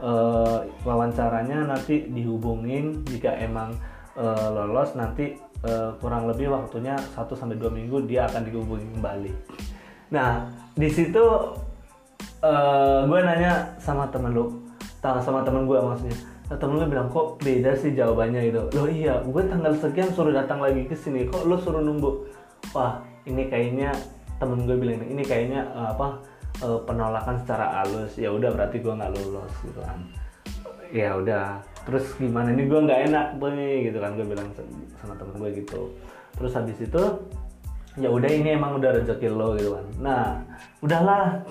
uh, 0.00 0.64
wawancaranya 0.84 1.68
nanti 1.68 2.08
dihubungin 2.08 3.04
jika 3.08 3.32
emang 3.40 3.76
uh, 4.16 4.48
lolos. 4.52 4.92
Nanti 4.96 5.36
uh, 5.64 5.96
kurang 6.00 6.28
lebih 6.28 6.52
waktunya 6.52 6.96
1 6.96 7.32
sampai 7.32 7.56
2 7.56 7.68
minggu 7.72 8.04
dia 8.04 8.28
akan 8.28 8.44
dihubungi 8.44 8.86
kembali. 8.96 9.32
Nah, 10.12 10.48
di 10.76 10.88
situ 10.92 11.24
uh, 12.44 13.00
gue 13.08 13.20
nanya 13.24 13.76
sama 13.80 14.08
temen 14.12 14.36
lu 14.36 14.65
sama 15.22 15.46
temen 15.46 15.64
gue 15.64 15.78
maksudnya. 15.78 16.18
Nah, 16.46 16.56
temen 16.62 16.78
gue 16.78 16.88
bilang 16.90 17.08
kok 17.10 17.42
beda 17.42 17.74
sih 17.74 17.90
jawabannya? 17.94 18.40
Gitu. 18.50 18.60
Loh 18.74 18.88
iya 18.90 19.18
gue 19.22 19.42
tanggal 19.46 19.72
sekian 19.74 20.10
suruh 20.14 20.34
datang 20.34 20.62
lagi 20.62 20.86
ke 20.86 20.94
sini. 20.94 21.26
Kok 21.26 21.46
lu 21.46 21.56
suruh 21.58 21.82
nunggu? 21.82 22.26
Wah 22.74 23.02
ini 23.26 23.50
kayaknya 23.50 23.90
temen 24.38 24.66
gue 24.66 24.76
bilang 24.78 25.02
ini 25.06 25.22
kayaknya 25.24 25.66
uh, 25.72 25.96
apa 25.96 26.08
uh, 26.62 26.78
penolakan 26.84 27.40
secara 27.42 27.82
halus 27.82 28.14
ya 28.20 28.30
udah 28.30 28.52
berarti 28.52 28.78
gue 28.82 28.92
nggak 28.94 29.12
lulus 29.14 29.54
gitu 29.64 29.80
kan. 29.82 29.98
Ya 30.94 31.18
udah 31.18 31.62
terus 31.86 32.14
gimana? 32.18 32.54
Ini 32.54 32.64
gue 32.66 32.80
nggak 32.86 33.00
enak 33.10 33.26
nih 33.42 33.74
gitu 33.90 33.98
kan 33.98 34.14
gue 34.14 34.26
bilang 34.26 34.48
sama 35.02 35.14
temen 35.18 35.34
gue 35.38 35.50
gitu. 35.66 35.94
Terus 36.36 36.52
habis 36.54 36.78
itu 36.78 37.02
ya 37.96 38.12
udah 38.12 38.28
ini 38.28 38.54
emang 38.54 38.76
udah 38.78 39.02
rezeki 39.02 39.28
lo 39.32 39.56
gitu 39.56 39.74
kan. 39.74 39.86
Nah 39.98 40.24
udahlah 40.84 41.42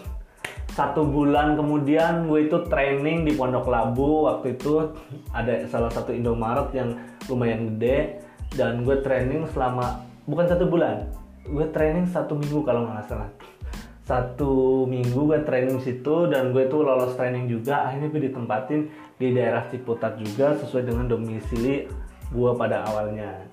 satu 0.75 1.08
bulan 1.08 1.55
kemudian 1.55 2.27
gue 2.27 2.51
itu 2.51 2.67
training 2.67 3.24
di 3.24 3.32
Pondok 3.32 3.72
Labu 3.72 4.27
waktu 4.27 4.60
itu. 4.60 4.91
Ada 5.32 5.72
salah 5.72 5.88
satu 5.88 6.12
Indomaret 6.12 6.67
yang 6.75 7.00
lumayan 7.32 7.72
gede. 7.72 8.20
Dan 8.51 8.84
gue 8.84 9.00
training 9.00 9.48
selama 9.55 10.03
bukan 10.27 10.51
satu 10.51 10.67
bulan. 10.67 11.08
Gue 11.48 11.72
training 11.72 12.03
satu 12.12 12.36
minggu 12.36 12.67
kalau 12.67 12.91
nggak 12.91 13.08
salah. 13.08 13.32
Satu 14.03 14.84
minggu 14.84 15.15
gue 15.15 15.39
training 15.48 15.79
situ 15.79 16.27
dan 16.27 16.51
gue 16.51 16.67
itu 16.67 16.77
lolos 16.84 17.15
training 17.15 17.48
juga. 17.48 17.88
Akhirnya 17.88 18.12
gue 18.12 18.22
ditempatin 18.27 18.91
di 19.15 19.32
daerah 19.32 19.63
Ciputat 19.72 20.20
juga 20.20 20.60
sesuai 20.60 20.91
dengan 20.91 21.08
domisili 21.08 21.88
gue 22.36 22.51
pada 22.60 22.84
awalnya. 22.84 23.48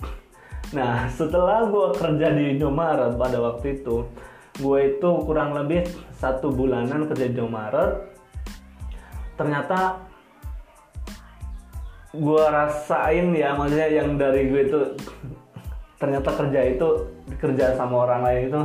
Nah 0.74 1.06
setelah 1.06 1.70
gue 1.70 1.86
kerja 1.94 2.34
di 2.34 2.58
Indomaret 2.58 3.14
pada 3.14 3.38
waktu 3.38 3.78
itu 3.78 4.10
gue 4.52 4.78
itu 4.84 5.08
kurang 5.24 5.56
lebih 5.56 5.88
satu 6.22 6.54
bulanan 6.54 7.10
kerja 7.10 7.26
di 7.26 7.42
Maret 7.42 8.14
ternyata 9.34 9.98
gue 12.14 12.44
rasain 12.46 13.34
ya 13.34 13.58
maksudnya 13.58 13.88
yang 13.90 14.14
dari 14.14 14.46
gue 14.46 14.62
itu 14.70 14.80
ternyata 15.98 16.30
kerja 16.30 16.60
itu 16.70 16.88
kerja 17.42 17.74
sama 17.74 18.06
orang 18.06 18.22
lain 18.22 18.40
itu 18.52 18.60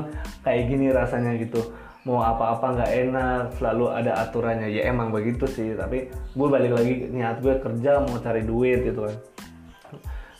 kayak 0.45 0.63
gini 0.69 0.85
rasanya 0.93 1.33
gitu. 1.41 1.73
Mau 2.03 2.23
apa-apa 2.23 2.75
nggak 2.75 2.91
enak 3.07 3.43
selalu 3.59 3.85
ada 3.91 4.25
aturannya. 4.27 4.67
Ya 4.71 4.91
emang 4.91 5.15
begitu 5.15 5.47
sih 5.47 5.73
tapi 5.73 6.11
gue 6.11 6.47
balik 6.47 6.75
lagi 6.75 7.07
niat 7.09 7.39
gue 7.39 7.55
kerja 7.57 8.03
mau 8.03 8.19
cari 8.19 8.43
duit 8.43 8.83
gitu 8.83 9.07
kan. 9.07 9.15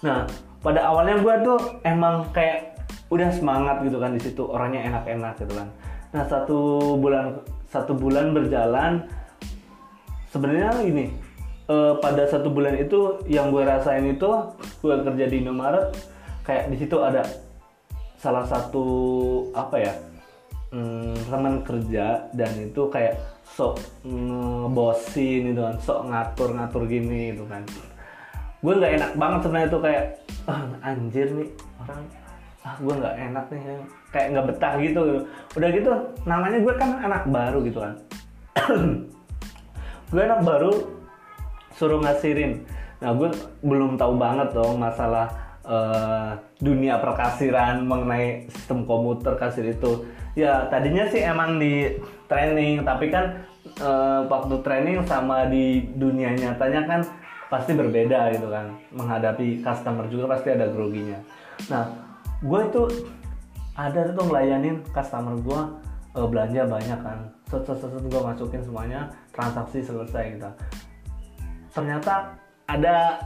Nah 0.03 0.19
pada 0.59 0.83
awalnya 0.83 1.21
gue 1.24 1.33
tuh 1.47 1.59
emang 1.88 2.27
kayak 2.36 2.75
udah 3.07 3.31
semangat 3.31 3.88
gitu 3.88 4.03
kan 4.03 4.12
di 4.12 4.19
situ 4.19 4.43
orangnya 4.43 4.83
enak-enak 4.91 5.39
gitu 5.39 5.53
kan 5.55 5.71
nah 6.15 6.23
satu 6.23 6.95
bulan 6.99 7.39
satu 7.67 7.93
bulan 7.93 8.31
berjalan 8.31 9.03
sebenarnya 10.31 10.71
ini 10.87 11.11
eh, 11.67 11.93
pada 11.99 12.23
satu 12.27 12.47
bulan 12.51 12.79
itu 12.79 13.21
yang 13.27 13.51
gue 13.51 13.63
rasain 13.63 14.07
itu 14.07 14.29
gue 14.83 14.95
kerja 15.03 15.25
di 15.27 15.35
Indomaret 15.43 15.91
kayak 16.47 16.71
di 16.71 16.79
situ 16.79 16.95
ada 17.03 17.27
salah 18.17 18.47
satu 18.47 18.87
apa 19.53 19.75
ya 19.77 19.93
hmm, 20.71 21.15
teman 21.29 21.61
kerja 21.63 22.27
dan 22.33 22.51
itu 22.59 22.81
kayak 22.89 23.19
sok 23.47 23.79
ngebosin 24.03 25.53
gitu 25.53 25.61
kan 25.63 25.75
sok 25.79 25.99
ngatur-ngatur 26.11 26.83
gini 26.89 27.35
gitu 27.35 27.47
kan. 27.47 27.63
Gue 28.59 28.73
nggak 28.75 28.93
enak 28.99 29.11
banget 29.15 29.39
sebenarnya 29.47 29.69
itu 29.69 29.79
kayak 29.79 30.03
ah, 30.49 30.63
anjir 30.83 31.27
nih 31.31 31.49
orang 31.83 32.01
ah 32.67 32.75
gue 32.83 32.91
nggak 33.00 33.15
enak 33.31 33.45
nih 33.47 33.62
kayak 34.12 34.27
nggak 34.36 34.47
betah 34.51 34.74
gitu 34.83 35.24
udah 35.55 35.69
gitu 35.71 35.91
namanya 36.27 36.59
gue 36.59 36.74
kan 36.75 37.00
anak 37.00 37.24
baru 37.31 37.63
gitu 37.63 37.79
kan. 37.79 37.95
Gue 40.12 40.21
anak 40.24 40.43
baru 40.43 40.71
suruh 41.79 42.03
ngasirin 42.03 42.67
nah 43.00 43.13
gue 43.15 43.29
belum 43.63 43.95
tahu 43.95 44.17
banget 44.19 44.51
dong 44.51 44.81
masalah 44.81 45.29
uh, 45.63 46.33
dunia 46.57 46.97
perkasiran 46.97 47.86
mengenai 47.86 48.50
sistem 48.51 48.83
komuter 48.83 49.38
kasir 49.39 49.63
itu. 49.69 50.03
Ya 50.36 50.67
tadinya 50.67 51.07
sih 51.07 51.24
emang 51.24 51.62
di 51.62 51.93
training 52.27 52.83
tapi 52.83 53.13
kan 53.13 53.47
uh, 53.79 54.25
waktu 54.27 54.59
training 54.65 55.05
sama 55.07 55.47
di 55.47 55.88
dunia 55.95 56.33
nyatanya 56.36 56.81
kan 56.89 57.01
pasti 57.47 57.77
berbeda 57.77 58.33
gitu 58.36 58.50
kan. 58.51 58.75
Menghadapi 58.91 59.62
customer 59.62 60.09
juga 60.12 60.36
pasti 60.36 60.51
ada 60.51 60.67
groginya. 60.67 61.21
Nah 61.69 62.06
gue 62.44 62.60
itu 62.70 62.84
ada 63.77 64.10
tuh 64.13 64.25
ngelayanin 64.25 64.82
customer 64.89 65.38
gue 65.38 65.62
uh, 66.17 66.27
belanja 66.27 66.65
banyak 66.65 67.00
kan. 67.01 67.20
Set 67.48 67.63
set 67.65 67.77
set 67.79 67.94
gue 67.94 68.22
masukin 68.22 68.62
semuanya 68.65 69.10
transaksi 69.34 69.86
selesai 69.86 70.38
gitu. 70.38 70.50
Ternyata 71.74 72.34
ada 72.67 73.22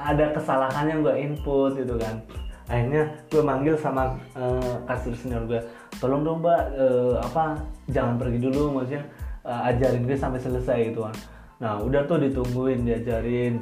ada 0.00 0.24
kesalahan 0.34 0.90
yang 0.90 1.00
gue 1.04 1.14
input 1.14 1.76
gitu 1.78 1.94
kan. 2.00 2.18
Akhirnya 2.64 3.12
gue 3.28 3.42
manggil 3.44 3.76
sama 3.76 4.16
uh, 4.34 4.76
kasir 4.88 5.12
senior 5.12 5.44
gue 5.44 5.60
tolong 6.00 6.24
dong 6.24 6.40
mbak 6.40 6.74
uh, 6.74 7.20
apa 7.22 7.60
jangan 7.92 8.16
pergi 8.18 8.40
dulu 8.40 8.72
maksudnya 8.72 9.04
uh, 9.44 9.68
ajarin 9.68 10.08
gue 10.08 10.16
sampai 10.16 10.40
selesai 10.40 10.90
gitu 10.90 11.04
kan. 11.04 11.14
Nah 11.60 11.78
udah 11.84 12.08
tuh 12.08 12.18
ditungguin 12.24 12.88
diajarin 12.88 13.60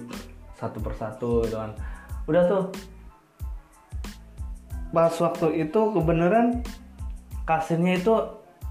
satu 0.55 0.79
persatu 0.79 1.43
gitu 1.45 1.59
kan. 1.59 1.75
Udah 2.31 2.43
tuh 2.47 2.63
pas 4.93 5.13
waktu 5.17 5.67
itu 5.67 5.81
kebenaran 5.97 6.61
kasirnya 7.49 7.99
itu 7.99 8.15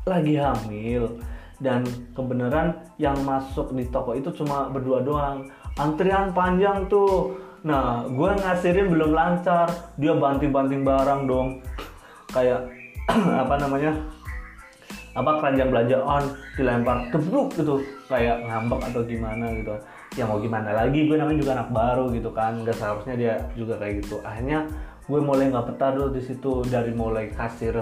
lagi 0.06 0.38
hamil. 0.38 1.20
Dan 1.62 1.86
kebenaran 2.18 2.74
yang 2.98 3.13
masuk 3.22 3.70
di 3.78 3.86
toko 3.94 4.18
itu 4.18 4.34
cuma 4.34 4.66
berdua 4.74 5.06
doang. 5.06 5.46
Antrian 5.78 6.34
panjang 6.34 6.90
tuh. 6.90 7.38
Nah 7.62 8.01
gue 8.10 8.32
ngasirin 8.42 8.90
belum 8.90 9.13
lancar. 9.13 9.70
Dia 10.01 10.18
banting-banting 10.18 10.82
barang 10.82 11.30
dong. 11.30 11.62
Kayak 12.34 12.66
apa 13.46 13.56
namanya 13.62 13.94
apa 15.12 15.44
keranjang 15.44 15.70
belanjaan 15.70 16.24
dilempar 16.58 16.98
tebruk 17.13 17.54
gitu. 17.54 17.78
Kayak 18.10 18.42
ngambek 18.42 18.82
atau 18.90 19.01
gimana 19.06 19.46
gitu. 19.54 19.78
Ya 20.18 20.25
mau 20.25 20.42
gimana 20.42 20.74
lagi 20.74 21.06
gue 21.06 21.13
namanya 21.13 21.38
juga 21.38 21.51
anak 21.62 21.70
baru 21.70 22.10
gitu 22.10 22.34
kan. 22.34 22.58
Nggak 22.66 22.74
seharusnya 22.82 23.13
dia 23.13 23.34
juga 23.54 23.78
kayak 23.78 24.01
gitu. 24.01 24.18
Akhirnya 24.25 24.66
gue 25.10 25.20
mulai 25.20 25.50
nggak 25.50 25.74
betah 25.74 25.91
dulu 25.98 26.13
di 26.13 26.22
situ 26.22 26.62
dari 26.70 26.93
mulai 26.93 27.29
kasir 27.34 27.74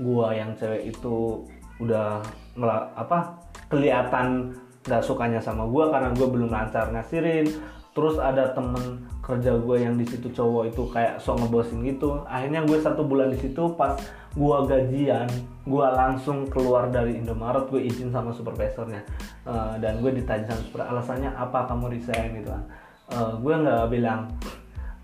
gue 0.00 0.26
yang 0.32 0.56
cewek 0.56 0.90
itu 0.96 1.44
udah 1.80 2.20
mela- 2.56 2.92
apa 2.96 3.36
kelihatan 3.68 4.54
nggak 4.84 5.04
sukanya 5.04 5.40
sama 5.40 5.68
gue 5.68 5.84
karena 5.92 6.08
gue 6.16 6.28
belum 6.28 6.50
lancar 6.50 6.88
ngasirin. 6.92 7.46
Terus 7.90 8.22
ada 8.22 8.54
temen 8.54 9.02
kerja 9.18 9.58
gue 9.58 9.76
yang 9.82 9.98
di 9.98 10.06
situ 10.06 10.30
cowok 10.30 10.70
itu 10.70 10.82
kayak 10.94 11.18
sok 11.18 11.42
ngebosin 11.42 11.82
gitu. 11.84 12.22
Akhirnya 12.24 12.62
gue 12.64 12.78
satu 12.78 13.02
bulan 13.02 13.34
di 13.34 13.38
situ 13.38 13.74
pas 13.74 13.98
gue 14.30 14.56
gajian 14.70 15.26
gue 15.66 15.86
langsung 15.90 16.46
keluar 16.46 16.86
dari 16.86 17.18
Indomaret 17.18 17.66
gue 17.66 17.82
izin 17.82 18.14
sama 18.14 18.30
supervisornya. 18.30 19.02
Eh, 19.44 19.74
dan 19.82 19.98
gue 20.00 20.10
ditanya 20.16 20.54
super 20.54 20.86
alasannya 20.86 21.34
apa 21.34 21.66
kamu 21.66 21.98
resign 21.98 22.40
gitu 22.40 22.54
kan. 22.54 22.64
Eh, 23.10 23.32
gue 23.42 23.54
nggak 23.58 23.84
bilang 23.90 24.30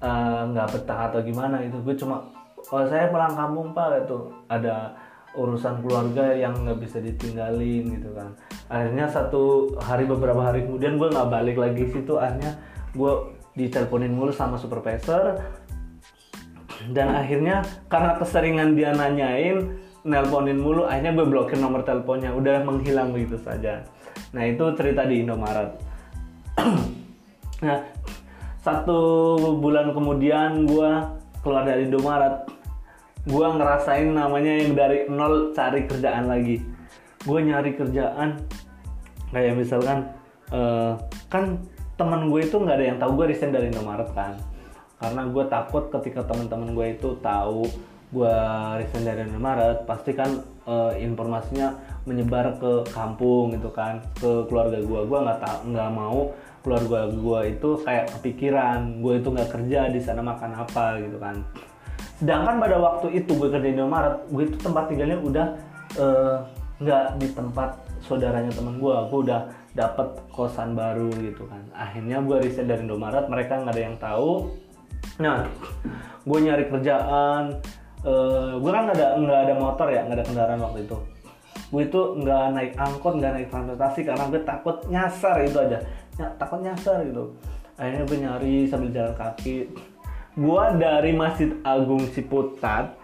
eh, 0.07 0.41
nggak 0.55 0.69
betah 0.71 1.01
atau 1.11 1.21
gimana 1.27 1.59
itu 1.67 1.77
gue 1.83 1.95
cuma 1.99 2.31
oh 2.71 2.83
saya 2.87 3.11
pulang 3.11 3.35
kampung 3.35 3.75
pak 3.75 4.07
itu 4.07 4.19
ada 4.47 4.95
urusan 5.37 5.85
keluarga 5.85 6.33
yang 6.33 6.57
nggak 6.65 6.81
bisa 6.81 6.99
ditinggalin 6.99 8.01
gitu 8.01 8.11
kan. 8.17 8.33
Akhirnya 8.73 9.07
satu 9.07 9.77
hari 9.79 10.09
beberapa 10.09 10.41
hari 10.41 10.65
kemudian 10.65 10.97
gue 10.97 11.13
nggak 11.13 11.29
balik 11.29 11.57
lagi 11.61 11.93
situ. 11.93 12.17
Akhirnya 12.17 12.57
gue 12.97 13.37
diteleponin 13.55 14.11
mulu 14.17 14.33
sama 14.33 14.57
supervisor. 14.57 15.39
Dan 16.91 17.13
akhirnya 17.13 17.63
karena 17.93 18.17
keseringan 18.17 18.75
dia 18.75 18.97
nanyain 18.97 19.77
nelponin 20.07 20.57
mulu 20.57 20.89
akhirnya 20.89 21.13
gue 21.13 21.27
blokir 21.29 21.61
nomor 21.61 21.85
teleponnya. 21.85 22.33
Udah 22.33 22.65
menghilang 22.65 23.13
begitu 23.13 23.37
saja. 23.37 23.85
Nah 24.33 24.43
itu 24.49 24.65
cerita 24.75 25.05
di 25.05 25.23
Indomaret. 25.23 25.71
Nah 27.57 27.81
satu 28.67 29.39
bulan 29.63 29.95
kemudian 29.95 30.67
gue 30.67 30.91
keluar 31.47 31.63
dari 31.63 31.87
Indomaret. 31.87 32.51
Gue 33.23 33.47
ngerasain 33.47 34.11
namanya 34.11 34.59
yang 34.59 34.75
dari 34.75 35.07
nol 35.07 35.55
cari 35.55 35.87
kerjaan 35.87 36.27
lagi. 36.27 36.59
Gue 37.23 37.47
nyari 37.47 37.79
kerjaan. 37.79 38.43
Kayak 39.31 39.55
misalkan 39.55 40.11
eh, 40.51 40.99
kan 41.31 41.63
teman 41.95 42.27
gue 42.27 42.43
itu 42.43 42.59
nggak 42.59 42.75
ada 42.75 42.87
yang 42.91 42.99
tahu 42.99 43.23
gue 43.23 43.27
resign 43.31 43.55
dari 43.55 43.71
Indomaret 43.71 44.11
kan. 44.11 44.35
Karena 44.99 45.23
gue 45.31 45.45
takut 45.47 45.87
ketika 45.87 46.27
teman-teman 46.27 46.75
gue 46.75 46.87
itu 46.99 47.15
tahu 47.23 47.71
gue 48.11 48.35
resign 48.83 49.07
dari 49.07 49.31
Indomaret 49.31 49.87
pasti 49.87 50.11
kan 50.11 50.43
eh, 50.67 50.93
informasinya 51.07 51.71
menyebar 52.03 52.59
ke 52.59 52.91
kampung 52.91 53.55
gitu 53.55 53.71
kan 53.71 54.03
ke 54.19 54.47
keluarga 54.51 54.79
gue 54.83 55.01
gue 55.07 55.19
nggak 55.23 55.67
nggak 55.71 55.91
mau 55.95 56.35
keluarga 56.67 57.07
gue 57.07 57.41
itu 57.55 57.79
kayak 57.87 58.11
kepikiran 58.19 58.99
gue 58.99 59.23
itu 59.23 59.29
nggak 59.31 59.51
kerja 59.55 59.87
di 59.87 60.03
sana 60.03 60.19
makan 60.19 60.51
apa 60.59 60.99
gitu 60.99 61.23
kan. 61.23 61.47
Sedangkan 62.19 62.59
pada 62.59 62.77
waktu 62.83 63.23
itu 63.23 63.39
gue 63.39 63.49
kerja 63.55 63.63
di 63.63 63.79
Indomaret 63.79 64.27
gue 64.27 64.51
itu 64.51 64.59
tempat 64.59 64.91
tinggalnya 64.91 65.23
udah 65.23 65.47
eh, 65.95 66.37
nggak 66.83 67.23
di 67.23 67.29
tempat 67.31 67.71
saudaranya 68.03 68.51
temen 68.51 68.83
gue 68.83 68.97
gue 69.15 69.21
udah 69.31 69.41
dapet 69.79 70.09
kosan 70.35 70.75
baru 70.75 71.07
gitu 71.23 71.47
kan. 71.47 71.63
Akhirnya 71.71 72.19
gue 72.27 72.37
resign 72.43 72.67
dari 72.67 72.83
Indomaret 72.83 73.31
mereka 73.31 73.63
nggak 73.63 73.75
ada 73.79 73.83
yang 73.87 73.97
tahu. 74.03 74.51
Nah 75.23 75.47
gue 76.27 76.39
nyari 76.43 76.67
kerjaan 76.67 77.63
eh 78.03 78.53
gue 78.59 78.71
kan 78.75 78.83
nggak 78.91 78.99
ada 78.99 79.09
nggak 79.23 79.41
ada 79.47 79.55
motor 79.55 79.87
ya 79.95 80.03
nggak 80.03 80.19
ada 80.19 80.27
kendaraan 80.27 80.61
waktu 80.67 80.83
itu. 80.83 80.99
Gue 81.67 81.83
itu 81.87 82.01
nggak 82.23 82.43
naik 82.55 82.73
angkot 82.75 83.15
nggak 83.23 83.33
naik 83.39 83.49
transportasi 83.55 84.01
karena 84.03 84.25
gue 84.31 84.41
takut 84.43 84.77
nyasar 84.91 85.43
itu 85.47 85.59
aja 85.63 85.79
Ya, 86.17 86.33
takut 86.41 86.65
nyasar 86.65 87.05
gitu. 87.05 87.37
Akhirnya 87.77 88.03
gue 88.09 88.19
nyari 88.25 88.55
sambil 88.69 88.91
jalan 88.93 89.15
kaki. 89.17 89.69
Gue 90.37 90.65
dari 90.81 91.13
Masjid 91.17 91.53
Agung 91.65 92.05
Ciputat 92.13 92.97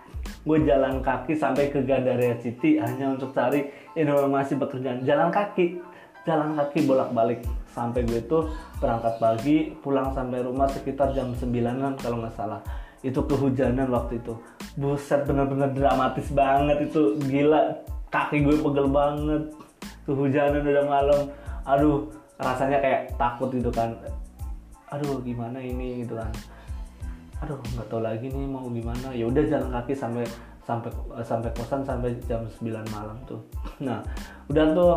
gue 0.43 0.59
jalan 0.67 1.03
kaki 1.03 1.39
sampai 1.39 1.71
ke 1.71 1.83
Gandaria 1.87 2.35
City 2.39 2.79
hanya 2.79 3.15
untuk 3.15 3.31
cari 3.31 3.71
informasi 3.95 4.59
pekerjaan. 4.59 5.03
Jalan 5.07 5.31
kaki 5.31 5.79
jalan 6.23 6.55
kaki 6.55 6.87
bolak-balik. 6.87 7.43
Sampai 7.73 8.07
gue 8.07 8.23
itu 8.23 8.39
berangkat 8.79 9.15
pagi 9.19 9.73
pulang 9.81 10.13
sampai 10.13 10.45
rumah 10.45 10.69
sekitar 10.71 11.15
jam 11.17 11.35
9an 11.35 11.99
kalau 11.99 12.23
nggak 12.23 12.35
salah. 12.37 12.61
Itu 13.03 13.27
kehujanan 13.27 13.91
waktu 13.91 14.23
itu. 14.23 14.35
Buset 14.79 15.27
bener-bener 15.27 15.75
dramatis 15.75 16.31
banget 16.31 16.91
itu. 16.91 17.19
Gila 17.27 17.83
kaki 18.15 18.47
gue 18.47 18.57
pegel 18.63 18.87
banget. 18.91 19.43
Kehujanan 20.07 20.63
udah 20.63 20.87
malam. 20.87 21.23
Aduh 21.67 22.22
rasanya 22.41 22.79
kayak 22.81 23.13
takut 23.21 23.53
gitu 23.53 23.69
kan. 23.69 23.93
Aduh 24.93 25.21
gimana 25.25 25.59
ini 25.61 26.05
gitu 26.05 26.17
kan. 26.17 26.31
Aduh 27.43 27.59
nggak 27.75 27.89
tahu 27.91 28.01
lagi 28.05 28.31
nih 28.31 28.47
mau 28.47 28.65
gimana. 28.69 29.11
Ya 29.13 29.27
udah 29.27 29.43
jalan 29.45 29.71
kaki 29.73 29.93
sampai 29.97 30.25
sampai 30.63 30.91
sampai 31.27 31.51
kosan 31.59 31.83
sampai 31.83 32.15
jam 32.31 32.43
9 32.47 32.95
malam 32.95 33.19
tuh. 33.27 33.43
Nah 33.87 33.99
udah 34.47 34.67
tuh 34.73 34.93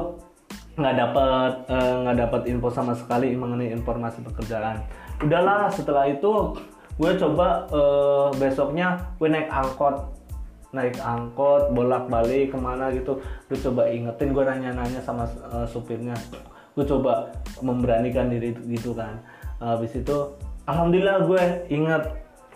nggak 0.75 0.95
dapat 0.99 1.51
eh, 1.71 1.95
nggak 2.03 2.17
dapat 2.27 2.41
info 2.51 2.67
sama 2.69 2.93
sekali 2.93 3.33
mengenai 3.33 3.71
informasi 3.71 4.21
pekerjaan. 4.21 4.83
Udahlah 5.23 5.71
setelah 5.71 6.05
itu 6.05 6.53
gue 6.95 7.11
coba 7.19 7.67
eh, 7.71 8.27
besoknya 8.37 8.99
gue 9.17 9.29
naik 9.31 9.49
angkot. 9.49 10.13
Naik 10.75 10.99
angkot 10.99 11.71
bolak 11.71 12.11
balik 12.11 12.51
ke 12.51 12.57
mana 12.59 12.91
gitu. 12.91 13.17
Gue 13.47 13.57
coba 13.57 13.87
ingetin 13.87 14.35
gue 14.35 14.43
nanya 14.43 14.75
nanya 14.75 14.99
sama 15.01 15.23
eh, 15.25 15.65
supirnya 15.65 16.13
gue 16.75 16.85
coba 16.85 17.31
memberanikan 17.63 18.27
diri 18.27 18.51
gitu 18.67 18.91
kan. 18.91 19.23
Habis 19.63 19.95
itu 19.95 20.35
alhamdulillah 20.67 21.23
gue 21.23 21.43
inget 21.71 22.03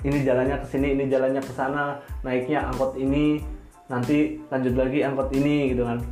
ini 0.04 0.24
jalannya 0.24 0.60
ke 0.64 0.68
sini 0.68 0.96
ini 0.96 1.08
jalannya 1.08 1.42
ke 1.44 1.52
sana 1.56 2.00
naiknya 2.24 2.68
angkot 2.68 2.96
ini 3.00 3.44
nanti 3.88 4.40
lanjut 4.52 4.76
lagi 4.76 5.00
angkot 5.08 5.32
ini 5.32 5.72
gitu 5.72 5.88
kan. 5.88 6.04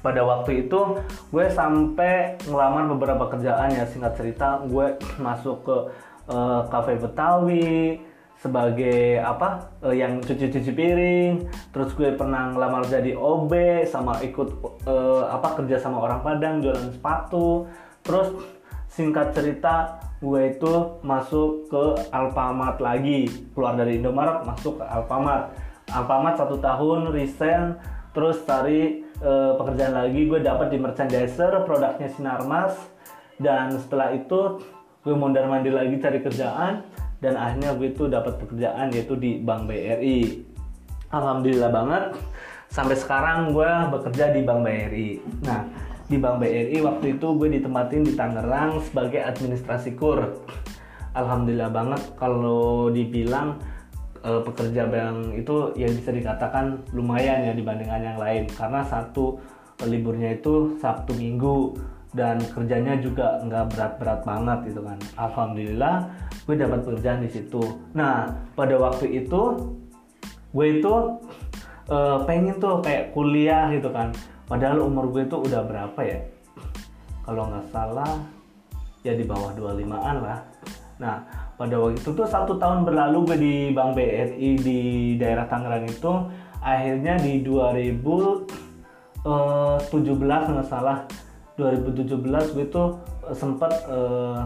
Pada 0.00 0.20
waktu 0.22 0.68
itu 0.68 1.00
gue 1.34 1.46
sampai 1.50 2.38
ngelamar 2.46 2.86
beberapa 2.94 3.24
kerjaan 3.34 3.74
ya 3.74 3.84
singkat 3.90 4.14
cerita 4.14 4.62
gue 4.70 4.94
masuk 5.26 5.66
ke 5.66 5.76
eh, 6.30 6.60
cafe 6.70 6.96
Betawi 7.02 7.98
sebagai 8.44 9.24
apa 9.24 9.72
eh, 9.88 10.04
yang 10.04 10.20
cuci-cuci 10.20 10.76
piring 10.76 11.48
terus 11.72 11.96
gue 11.96 12.12
pernah 12.12 12.52
ngelamar 12.52 12.84
jadi 12.84 13.16
OB 13.16 13.48
sama 13.88 14.20
ikut 14.20 14.48
eh, 14.84 15.24
apa 15.32 15.56
kerja 15.56 15.80
sama 15.80 16.04
orang 16.04 16.20
Padang 16.20 16.60
jualan 16.60 16.92
sepatu. 16.92 17.64
Terus 18.04 18.36
singkat 18.92 19.32
cerita 19.32 19.96
gue 20.20 20.52
itu 20.52 21.00
masuk 21.00 21.72
ke 21.72 21.84
Alfamart 22.12 22.76
lagi. 22.84 23.32
Keluar 23.56 23.80
dari 23.80 23.96
Indomaret 23.96 24.44
masuk 24.44 24.76
ke 24.76 24.84
Alfamart. 24.84 25.56
Alfamart 25.88 26.36
satu 26.36 26.60
tahun 26.60 27.16
resign 27.16 27.80
terus 28.12 28.44
cari 28.44 29.08
eh, 29.24 29.52
pekerjaan 29.56 29.96
lagi. 29.96 30.28
Gue 30.28 30.44
dapat 30.44 30.68
di 30.68 30.76
merchandiser 30.76 31.64
produknya 31.64 32.12
Sinarmas. 32.12 32.76
Dan 33.40 33.72
setelah 33.80 34.12
itu 34.12 34.60
gue 35.00 35.14
mondar 35.16 35.48
mandir 35.48 35.72
lagi 35.72 35.96
cari 35.96 36.20
kerjaan 36.20 36.84
dan 37.24 37.40
akhirnya 37.40 37.72
gue 37.72 37.88
itu 37.88 38.04
dapat 38.04 38.36
pekerjaan 38.36 38.92
yaitu 38.92 39.16
di 39.16 39.40
Bank 39.40 39.64
BRI 39.64 40.44
Alhamdulillah 41.08 41.72
banget 41.72 42.04
sampai 42.68 42.92
sekarang 43.00 43.56
gue 43.56 43.70
bekerja 43.88 44.36
di 44.36 44.44
Bank 44.44 44.60
BRI 44.60 45.08
nah 45.40 45.64
di 46.04 46.20
Bank 46.20 46.36
BRI 46.40 46.84
waktu 46.84 47.16
itu 47.16 47.26
gue 47.40 47.48
ditempatin 47.48 48.04
di 48.04 48.12
Tangerang 48.12 48.80
sebagai 48.84 49.24
administrasi 49.24 49.96
kur. 49.96 50.36
Alhamdulillah 51.14 51.70
banget 51.72 52.02
kalau 52.18 52.90
dibilang 52.90 53.62
eh, 54.20 54.42
pekerja 54.42 54.90
bank 54.90 55.38
itu 55.38 55.70
ya 55.78 55.86
bisa 55.86 56.10
dikatakan 56.10 56.82
lumayan 56.90 57.48
ya 57.48 57.52
dibandingkan 57.54 58.02
yang 58.02 58.18
lain. 58.18 58.44
Karena 58.50 58.84
satu 58.84 59.38
liburnya 59.86 60.36
itu 60.36 60.76
Sabtu 60.82 61.16
Minggu 61.16 61.78
dan 62.14 62.38
kerjanya 62.54 62.94
juga 63.02 63.42
nggak 63.42 63.74
berat-berat 63.74 64.20
banget 64.22 64.58
gitu 64.70 64.80
kan. 64.86 64.98
Alhamdulillah 65.18 65.96
gue 66.46 66.54
dapat 66.54 66.80
pekerjaan 66.86 67.26
di 67.26 67.30
situ. 67.30 67.60
Nah 67.92 68.30
pada 68.54 68.78
waktu 68.78 69.26
itu 69.26 69.42
gue 70.54 70.66
itu 70.78 70.94
eh, 71.90 72.18
pengen 72.22 72.62
tuh 72.62 72.78
kayak 72.86 73.10
kuliah 73.10 73.66
gitu 73.74 73.90
kan. 73.90 74.14
Padahal 74.46 74.86
umur 74.86 75.10
gue 75.10 75.26
itu 75.26 75.34
udah 75.34 75.66
berapa 75.66 76.00
ya? 76.06 76.22
Kalau 77.26 77.50
nggak 77.50 77.66
salah 77.74 78.14
ya 79.02 79.18
di 79.18 79.26
bawah 79.26 79.50
25an 79.58 80.16
lah. 80.22 80.38
Nah 81.02 81.26
pada 81.58 81.74
waktu 81.82 81.98
itu 81.98 82.14
tuh 82.14 82.30
satu 82.30 82.62
tahun 82.62 82.86
berlalu 82.86 83.18
gue 83.26 83.38
di 83.42 83.54
Bank 83.74 83.98
BRI 83.98 84.50
di 84.62 84.80
daerah 85.18 85.50
Tangerang 85.50 85.90
itu. 85.90 86.14
Akhirnya 86.62 87.18
di 87.18 87.42
2017 87.42 89.26
nggak 90.54 90.68
salah 90.70 91.04
2017 91.54 92.54
gue 92.58 92.66
tuh 92.66 92.98
sempet 93.30 93.70
eh, 93.86 94.42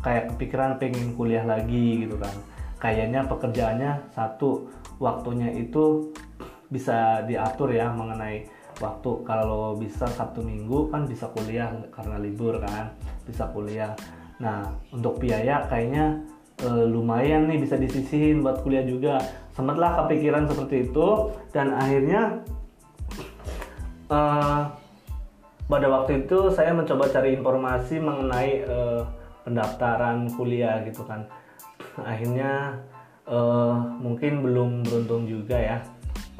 kayak 0.00 0.32
kepikiran 0.32 0.80
pengen 0.80 1.12
kuliah 1.12 1.44
lagi 1.44 2.08
gitu 2.08 2.16
kan. 2.16 2.32
Kayaknya 2.80 3.24
pekerjaannya 3.28 3.92
satu 4.12 4.68
waktunya 4.96 5.52
itu 5.52 6.12
bisa 6.72 7.24
diatur 7.28 7.72
ya 7.72 7.92
mengenai 7.92 8.48
waktu. 8.80 9.10
Kalau 9.28 9.76
bisa 9.76 10.08
Sabtu 10.08 10.40
Minggu 10.40 10.88
kan 10.88 11.04
bisa 11.04 11.28
kuliah 11.32 11.68
karena 11.92 12.16
libur 12.16 12.56
kan 12.64 12.96
bisa 13.28 13.48
kuliah. 13.52 13.92
Nah 14.40 14.72
untuk 14.92 15.20
biaya 15.20 15.68
kayaknya 15.68 16.16
eh, 16.64 16.84
lumayan 16.88 17.44
nih 17.44 17.60
bisa 17.60 17.76
disisihin 17.76 18.40
buat 18.40 18.64
kuliah 18.64 18.88
juga. 18.88 19.20
Sempatlah 19.52 20.04
kepikiran 20.04 20.48
seperti 20.48 20.88
itu 20.88 21.08
dan 21.52 21.76
akhirnya 21.76 22.40
eh, 24.08 24.85
pada 25.66 25.86
waktu 25.90 26.26
itu 26.26 26.50
saya 26.54 26.70
mencoba 26.72 27.10
cari 27.10 27.34
informasi 27.34 27.98
mengenai 27.98 28.50
eh, 28.62 29.02
pendaftaran 29.42 30.30
kuliah 30.34 30.82
gitu 30.86 31.02
kan. 31.06 31.26
Akhirnya 32.00 32.80
eh, 33.26 33.76
mungkin 33.98 34.46
belum 34.46 34.86
beruntung 34.86 35.26
juga 35.26 35.58
ya. 35.58 35.78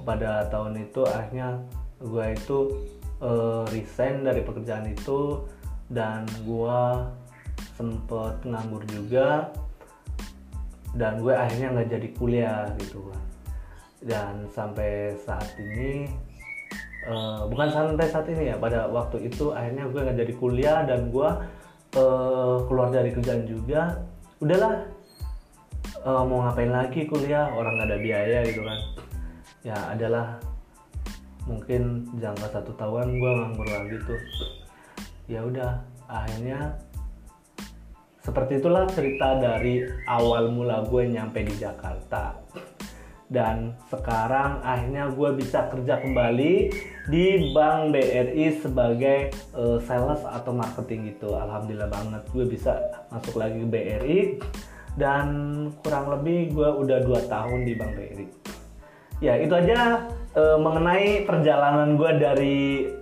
Pada 0.06 0.46
tahun 0.50 0.86
itu 0.86 1.02
akhirnya 1.02 1.58
gue 1.98 2.26
itu 2.36 2.58
uh, 3.20 3.64
resign 3.72 4.24
dari 4.24 4.44
pekerjaan 4.44 4.86
itu 4.88 5.44
dan 5.88 6.28
gue 6.44 6.80
sempet 7.76 8.40
nganggur 8.44 8.82
juga 8.88 9.50
dan 10.96 11.20
gue 11.20 11.32
akhirnya 11.32 11.76
nggak 11.76 11.90
jadi 11.92 12.08
kuliah 12.16 12.64
gitu 12.80 13.00
kan. 13.12 13.22
Dan 14.06 14.34
sampai 14.52 15.16
saat 15.24 15.56
ini 15.56 16.08
uh, 17.06 17.46
bukan 17.48 17.68
sampai 17.70 18.06
saat 18.10 18.26
ini 18.30 18.52
ya 18.52 18.56
pada 18.58 18.90
waktu 18.90 19.30
itu 19.30 19.54
akhirnya 19.54 19.86
gue 19.88 20.00
nggak 20.02 20.18
jadi 20.20 20.34
kuliah 20.36 20.78
dan 20.84 21.08
gue 21.10 21.28
uh, 21.98 22.56
keluar 22.66 22.90
dari 22.90 23.10
kerjaan 23.14 23.46
juga. 23.46 24.02
Udahlah 24.42 24.84
uh, 26.04 26.22
mau 26.26 26.44
ngapain 26.44 26.70
lagi 26.70 27.06
kuliah? 27.08 27.50
Orang 27.54 27.78
nggak 27.78 27.88
ada 27.94 27.98
biaya 27.98 28.38
gitu 28.44 28.62
kan. 28.66 28.78
Ya 29.66 29.78
adalah 29.90 30.38
mungkin 31.46 32.10
jangka 32.18 32.50
satu 32.50 32.74
tahun 32.74 33.18
gue 33.22 33.32
nganggur 33.32 33.68
lagi 33.70 33.96
tuh. 34.04 34.20
Ya 35.26 35.42
udah 35.42 35.82
akhirnya 36.06 36.78
seperti 38.22 38.58
itulah 38.58 38.90
cerita 38.90 39.38
dari 39.38 39.86
awal 40.10 40.50
mula 40.50 40.82
gue 40.90 41.02
nyampe 41.06 41.46
di 41.46 41.54
Jakarta 41.62 42.34
dan 43.26 43.74
sekarang 43.90 44.62
akhirnya 44.62 45.10
gue 45.10 45.30
bisa 45.34 45.66
kerja 45.66 45.98
kembali 45.98 46.54
di 47.10 47.26
Bank 47.50 47.90
BRI 47.90 48.46
sebagai 48.62 49.34
uh, 49.54 49.82
sales 49.82 50.22
atau 50.22 50.54
marketing 50.54 51.14
gitu. 51.14 51.34
Alhamdulillah 51.34 51.90
banget 51.90 52.22
gue 52.30 52.44
bisa 52.46 52.78
masuk 53.10 53.38
lagi 53.38 53.58
ke 53.62 53.68
BRI 53.68 54.18
dan 54.96 55.26
kurang 55.84 56.08
lebih 56.08 56.54
gue 56.54 56.68
udah 56.86 56.98
dua 57.04 57.20
tahun 57.26 57.66
di 57.66 57.72
Bank 57.76 57.92
BRI 57.94 58.26
ya 59.20 59.40
itu 59.40 59.52
aja 59.52 60.04
uh, 60.36 60.58
mengenai 60.60 61.24
perjalanan 61.24 61.96
gue 61.96 62.10
dari 62.20 62.58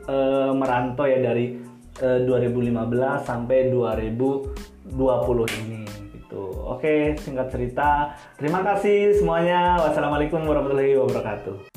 uh, 0.07 0.55
merantau 0.55 1.07
ya 1.11 1.19
dari 1.19 1.59
uh, 2.03 2.23
2015 2.23 2.71
sampai 3.27 3.75
2020 3.75 5.63
ini 5.67 5.74
gitu. 6.35 6.67
Oke, 6.67 7.15
singkat 7.23 7.55
cerita. 7.55 8.19
Terima 8.35 8.67
kasih 8.67 9.15
semuanya. 9.15 9.79
Wassalamualaikum 9.79 10.43
warahmatullahi 10.43 10.99
wabarakatuh. 10.99 11.74